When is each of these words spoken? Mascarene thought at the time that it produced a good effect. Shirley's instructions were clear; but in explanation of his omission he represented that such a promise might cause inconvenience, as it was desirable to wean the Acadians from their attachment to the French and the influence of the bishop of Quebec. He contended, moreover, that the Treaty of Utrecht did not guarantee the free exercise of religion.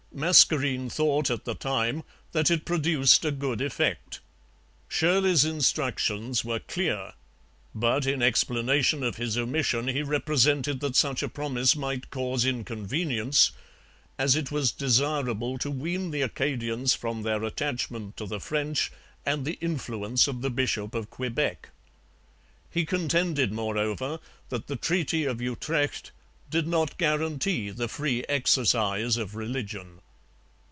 Mascarene 0.13 0.89
thought 0.89 1.31
at 1.31 1.45
the 1.45 1.55
time 1.55 2.03
that 2.33 2.51
it 2.51 2.65
produced 2.65 3.23
a 3.23 3.31
good 3.31 3.61
effect. 3.61 4.19
Shirley's 4.89 5.45
instructions 5.45 6.43
were 6.43 6.59
clear; 6.59 7.13
but 7.73 8.05
in 8.05 8.21
explanation 8.21 9.03
of 9.03 9.15
his 9.15 9.37
omission 9.37 9.87
he 9.87 10.03
represented 10.03 10.81
that 10.81 10.97
such 10.97 11.23
a 11.23 11.29
promise 11.29 11.77
might 11.77 12.09
cause 12.09 12.43
inconvenience, 12.43 13.53
as 14.19 14.35
it 14.35 14.51
was 14.51 14.73
desirable 14.73 15.57
to 15.59 15.71
wean 15.71 16.11
the 16.11 16.23
Acadians 16.23 16.93
from 16.93 17.21
their 17.23 17.41
attachment 17.45 18.17
to 18.17 18.25
the 18.25 18.41
French 18.41 18.91
and 19.25 19.45
the 19.45 19.57
influence 19.61 20.27
of 20.27 20.41
the 20.41 20.49
bishop 20.51 20.93
of 20.93 21.09
Quebec. 21.09 21.69
He 22.69 22.83
contended, 22.85 23.53
moreover, 23.53 24.19
that 24.49 24.67
the 24.67 24.75
Treaty 24.75 25.23
of 25.23 25.39
Utrecht 25.39 26.11
did 26.51 26.67
not 26.67 26.97
guarantee 26.97 27.69
the 27.69 27.87
free 27.87 28.25
exercise 28.27 29.15
of 29.15 29.35
religion. 29.35 30.01